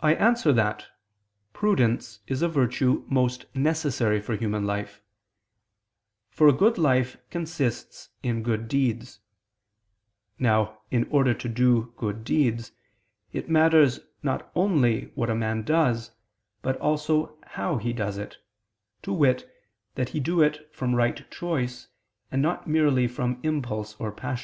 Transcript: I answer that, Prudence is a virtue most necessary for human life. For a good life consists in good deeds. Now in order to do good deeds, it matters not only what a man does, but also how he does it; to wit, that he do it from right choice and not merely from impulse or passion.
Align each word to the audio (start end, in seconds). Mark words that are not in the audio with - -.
I 0.00 0.14
answer 0.14 0.50
that, 0.54 0.86
Prudence 1.52 2.20
is 2.26 2.40
a 2.40 2.48
virtue 2.48 3.04
most 3.06 3.44
necessary 3.54 4.18
for 4.18 4.34
human 4.34 4.64
life. 4.64 5.02
For 6.30 6.48
a 6.48 6.54
good 6.54 6.78
life 6.78 7.18
consists 7.28 8.08
in 8.22 8.42
good 8.42 8.66
deeds. 8.66 9.20
Now 10.38 10.80
in 10.90 11.04
order 11.10 11.34
to 11.34 11.48
do 11.50 11.92
good 11.98 12.24
deeds, 12.24 12.72
it 13.30 13.50
matters 13.50 14.00
not 14.22 14.50
only 14.54 15.12
what 15.16 15.28
a 15.28 15.34
man 15.34 15.64
does, 15.64 16.12
but 16.62 16.78
also 16.78 17.36
how 17.44 17.76
he 17.76 17.92
does 17.92 18.16
it; 18.16 18.38
to 19.02 19.12
wit, 19.12 19.46
that 19.96 20.08
he 20.08 20.18
do 20.18 20.40
it 20.40 20.74
from 20.74 20.94
right 20.94 21.30
choice 21.30 21.88
and 22.32 22.40
not 22.40 22.66
merely 22.66 23.06
from 23.06 23.38
impulse 23.42 23.96
or 24.00 24.10
passion. 24.12 24.42